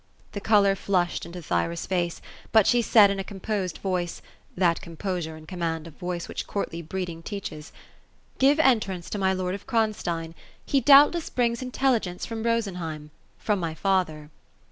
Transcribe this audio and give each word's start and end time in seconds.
The 0.31 0.41
colour 0.41 0.73
flushed 0.73 1.27
into 1.27 1.43
Thyra's 1.43 1.85
face; 1.85 2.21
but 2.51 2.65
she 2.65 2.81
said 2.81 3.11
in 3.11 3.19
a 3.19 3.23
composed 3.23 3.83
Toice 3.83 4.19
T 4.19 4.23
that 4.57 4.81
composure 4.81 5.37
aud 5.37 5.47
command 5.47 5.85
of 5.85 5.93
voice 5.93 6.27
which 6.27 6.47
courtly 6.47 6.81
breeding 6.81 7.21
teaches, 7.21 7.71
'^ 8.35 8.39
Give 8.39 8.59
entrance 8.61 9.11
to 9.11 9.19
my 9.19 9.31
lord 9.31 9.53
of 9.53 9.67
Kronstein; 9.67 10.33
he 10.65 10.81
doubtless 10.81 11.29
brings 11.29 11.61
inteligdnce 11.61 12.25
from 12.25 12.41
Rosenheim— 12.41 13.11
from 13.45 13.59
my 13.59 13.75
father." 13.75 14.31